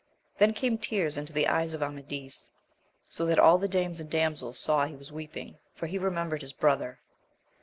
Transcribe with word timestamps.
Then 0.39 0.55
came 0.55 0.79
tears 0.79 1.15
into 1.15 1.31
the 1.31 1.47
eyes 1.47 1.75
of 1.75 1.83
Amadis, 1.83 2.49
so 3.07 3.23
that 3.27 3.37
all 3.37 3.59
the 3.59 3.67
dames 3.67 3.99
and 3.99 4.09
damsels 4.09 4.57
saw 4.57 4.87
he 4.87 4.95
was 4.95 5.11
weeping, 5.11 5.59
for 5.75 5.85
he 5.85 5.99
remembered 5.99 6.41
his 6.41 6.53
brother. 6.53 6.99